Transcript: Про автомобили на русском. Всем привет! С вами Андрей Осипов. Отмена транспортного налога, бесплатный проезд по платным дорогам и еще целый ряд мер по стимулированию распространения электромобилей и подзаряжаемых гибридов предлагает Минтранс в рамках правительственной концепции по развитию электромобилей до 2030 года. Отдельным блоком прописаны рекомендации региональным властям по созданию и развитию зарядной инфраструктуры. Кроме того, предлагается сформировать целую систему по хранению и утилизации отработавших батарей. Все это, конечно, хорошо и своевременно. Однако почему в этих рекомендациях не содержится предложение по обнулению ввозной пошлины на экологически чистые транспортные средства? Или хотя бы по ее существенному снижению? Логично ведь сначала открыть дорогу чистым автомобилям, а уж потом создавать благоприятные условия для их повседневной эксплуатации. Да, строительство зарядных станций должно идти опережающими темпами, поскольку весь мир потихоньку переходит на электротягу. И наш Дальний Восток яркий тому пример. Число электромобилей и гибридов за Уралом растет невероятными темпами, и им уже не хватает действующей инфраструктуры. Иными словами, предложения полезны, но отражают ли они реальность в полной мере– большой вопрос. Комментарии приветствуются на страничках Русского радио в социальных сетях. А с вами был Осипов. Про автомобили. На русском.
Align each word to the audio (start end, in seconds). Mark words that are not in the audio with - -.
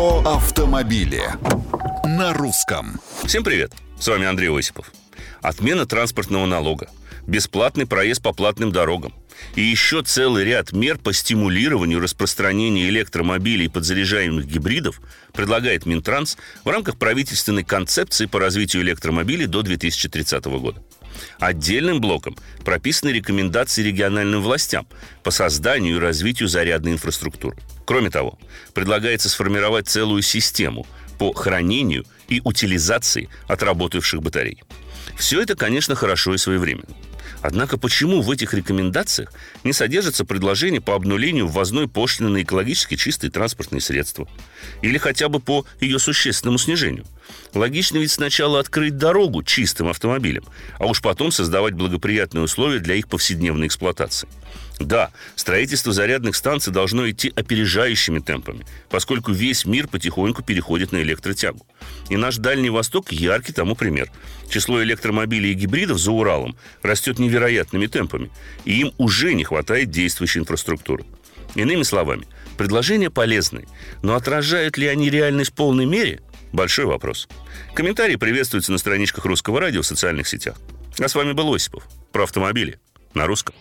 Про 0.00 0.20
автомобили 0.20 1.24
на 2.06 2.32
русском. 2.32 2.98
Всем 3.26 3.44
привет! 3.44 3.74
С 3.98 4.08
вами 4.08 4.24
Андрей 4.24 4.48
Осипов. 4.48 4.90
Отмена 5.42 5.84
транспортного 5.84 6.46
налога, 6.46 6.88
бесплатный 7.26 7.86
проезд 7.86 8.22
по 8.22 8.32
платным 8.32 8.72
дорогам 8.72 9.12
и 9.56 9.60
еще 9.60 10.02
целый 10.02 10.46
ряд 10.46 10.72
мер 10.72 10.96
по 10.96 11.12
стимулированию 11.12 12.00
распространения 12.00 12.88
электромобилей 12.88 13.66
и 13.66 13.68
подзаряжаемых 13.68 14.46
гибридов 14.46 15.02
предлагает 15.34 15.84
Минтранс 15.84 16.38
в 16.64 16.68
рамках 16.70 16.96
правительственной 16.96 17.64
концепции 17.64 18.24
по 18.24 18.40
развитию 18.40 18.80
электромобилей 18.80 19.44
до 19.44 19.60
2030 19.60 20.42
года. 20.46 20.82
Отдельным 21.38 22.00
блоком 22.00 22.36
прописаны 22.64 23.10
рекомендации 23.10 23.82
региональным 23.82 24.42
властям 24.42 24.86
по 25.22 25.30
созданию 25.30 25.96
и 25.96 26.00
развитию 26.00 26.48
зарядной 26.48 26.92
инфраструктуры. 26.92 27.56
Кроме 27.84 28.10
того, 28.10 28.38
предлагается 28.74 29.28
сформировать 29.28 29.88
целую 29.88 30.22
систему 30.22 30.86
по 31.18 31.32
хранению 31.32 32.04
и 32.28 32.40
утилизации 32.44 33.28
отработавших 33.48 34.22
батарей. 34.22 34.62
Все 35.16 35.42
это, 35.42 35.56
конечно, 35.56 35.94
хорошо 35.94 36.34
и 36.34 36.38
своевременно. 36.38 36.94
Однако 37.42 37.78
почему 37.78 38.22
в 38.22 38.30
этих 38.30 38.54
рекомендациях 38.54 39.32
не 39.64 39.72
содержится 39.72 40.24
предложение 40.24 40.80
по 40.80 40.94
обнулению 40.94 41.46
ввозной 41.46 41.88
пошлины 41.88 42.30
на 42.30 42.42
экологически 42.42 42.96
чистые 42.96 43.30
транспортные 43.30 43.80
средства? 43.80 44.28
Или 44.82 44.98
хотя 44.98 45.28
бы 45.28 45.40
по 45.40 45.64
ее 45.80 45.98
существенному 45.98 46.58
снижению? 46.58 47.06
Логично 47.54 47.98
ведь 47.98 48.12
сначала 48.12 48.60
открыть 48.60 48.96
дорогу 48.96 49.42
чистым 49.42 49.88
автомобилям, 49.88 50.44
а 50.78 50.86
уж 50.86 51.02
потом 51.02 51.32
создавать 51.32 51.74
благоприятные 51.74 52.44
условия 52.44 52.78
для 52.78 52.94
их 52.94 53.08
повседневной 53.08 53.66
эксплуатации. 53.66 54.28
Да, 54.80 55.10
строительство 55.36 55.92
зарядных 55.92 56.34
станций 56.34 56.72
должно 56.72 57.08
идти 57.10 57.30
опережающими 57.36 58.18
темпами, 58.18 58.64
поскольку 58.88 59.30
весь 59.30 59.66
мир 59.66 59.86
потихоньку 59.88 60.42
переходит 60.42 60.90
на 60.92 61.02
электротягу. 61.02 61.66
И 62.08 62.16
наш 62.16 62.38
Дальний 62.38 62.70
Восток 62.70 63.12
яркий 63.12 63.52
тому 63.52 63.76
пример. 63.76 64.10
Число 64.48 64.82
электромобилей 64.82 65.50
и 65.52 65.54
гибридов 65.54 65.98
за 65.98 66.12
Уралом 66.12 66.56
растет 66.82 67.18
невероятными 67.18 67.88
темпами, 67.88 68.30
и 68.64 68.80
им 68.80 68.92
уже 68.96 69.34
не 69.34 69.44
хватает 69.44 69.90
действующей 69.90 70.40
инфраструктуры. 70.40 71.04
Иными 71.54 71.82
словами, 71.82 72.26
предложения 72.56 73.10
полезны, 73.10 73.66
но 74.02 74.14
отражают 74.14 74.78
ли 74.78 74.86
они 74.86 75.10
реальность 75.10 75.50
в 75.50 75.54
полной 75.54 75.84
мере– 75.84 76.20
большой 76.52 76.86
вопрос. 76.86 77.28
Комментарии 77.74 78.16
приветствуются 78.16 78.72
на 78.72 78.78
страничках 78.78 79.24
Русского 79.24 79.60
радио 79.60 79.82
в 79.82 79.86
социальных 79.86 80.28
сетях. 80.28 80.56
А 80.98 81.08
с 81.08 81.14
вами 81.14 81.32
был 81.32 81.52
Осипов. 81.54 81.84
Про 82.12 82.24
автомобили. 82.24 82.78
На 83.14 83.26
русском. 83.26 83.54